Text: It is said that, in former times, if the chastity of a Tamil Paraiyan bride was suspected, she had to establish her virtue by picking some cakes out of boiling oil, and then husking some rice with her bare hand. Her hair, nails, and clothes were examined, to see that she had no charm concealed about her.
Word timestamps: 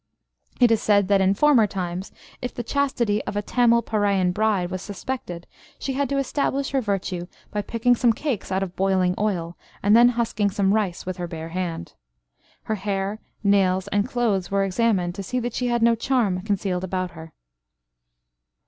It 0.59 0.71
is 0.71 0.81
said 0.81 1.09
that, 1.09 1.21
in 1.21 1.35
former 1.35 1.67
times, 1.67 2.11
if 2.41 2.55
the 2.55 2.63
chastity 2.63 3.23
of 3.25 3.35
a 3.37 3.43
Tamil 3.43 3.83
Paraiyan 3.83 4.33
bride 4.33 4.71
was 4.71 4.81
suspected, 4.81 5.45
she 5.77 5.93
had 5.93 6.09
to 6.09 6.17
establish 6.17 6.71
her 6.71 6.81
virtue 6.81 7.27
by 7.51 7.61
picking 7.61 7.93
some 7.93 8.11
cakes 8.11 8.51
out 8.51 8.63
of 8.63 8.75
boiling 8.75 9.13
oil, 9.19 9.55
and 9.83 9.95
then 9.95 10.09
husking 10.09 10.49
some 10.49 10.73
rice 10.73 11.05
with 11.05 11.17
her 11.17 11.27
bare 11.27 11.49
hand. 11.49 11.93
Her 12.63 12.73
hair, 12.81 13.19
nails, 13.43 13.87
and 13.89 14.09
clothes 14.09 14.49
were 14.49 14.63
examined, 14.63 15.13
to 15.13 15.21
see 15.21 15.39
that 15.39 15.53
she 15.53 15.67
had 15.67 15.83
no 15.83 15.93
charm 15.93 16.41
concealed 16.41 16.83
about 16.83 17.11
her. 17.11 17.31